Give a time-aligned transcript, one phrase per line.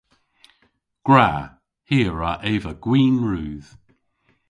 [1.05, 1.29] Gwra.
[1.89, 3.69] Hi a wra eva gwin rudh.